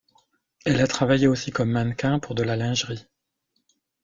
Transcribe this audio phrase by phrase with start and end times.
[0.65, 3.05] Elle a travaillé aussi comme mannequin, pour de la lingerie.